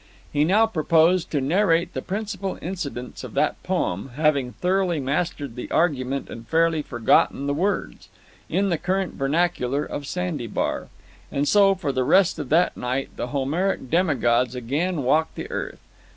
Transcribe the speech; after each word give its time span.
He 0.33 0.43
now 0.45 0.65
proposed 0.65 1.29
to 1.29 1.39
narrate 1.39 1.93
the 1.93 2.01
principal 2.01 2.57
incidents 2.59 3.23
of 3.23 3.35
that 3.35 3.61
poem 3.61 4.13
having 4.15 4.53
thoroughly 4.53 4.99
mastered 4.99 5.55
the 5.55 5.69
argument 5.69 6.27
and 6.27 6.47
fairly 6.47 6.81
forgotten 6.81 7.45
the 7.45 7.53
words 7.53 8.09
in 8.49 8.69
the 8.69 8.79
current 8.79 9.13
vernacular 9.13 9.85
of 9.85 10.07
Sandy 10.07 10.47
Bar. 10.47 10.87
And 11.31 11.47
so 11.47 11.75
for 11.75 11.91
the 11.91 12.03
rest 12.03 12.39
of 12.39 12.49
that 12.49 12.75
night 12.75 13.09
the 13.15 13.27
Homeric 13.27 13.91
demigods 13.91 14.55
again 14.55 15.03
walked 15.03 15.35
the 15.35 15.51
earth. 15.51 15.81